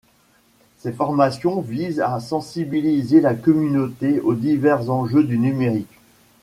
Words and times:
Ces 0.79 0.93
formations 0.93 1.61
visent 1.61 2.01
à 2.01 2.19
sensibiliser 2.19 3.21
la 3.21 3.35
communauté 3.35 4.19
aux 4.19 4.33
divers 4.33 4.89
enjeux 4.89 5.23
du 5.23 5.37
numérique. 5.37 5.93